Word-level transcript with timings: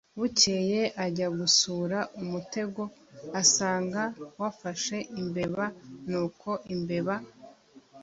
bukeye 0.19 0.81
ajya 1.05 1.27
gusura 1.39 1.97
umutego 2.21 2.83
asanga 3.41 4.01
wafashe 4.41 4.97
imbeba 5.21 5.65
nuko 6.09 6.49
imbeba 6.73 7.15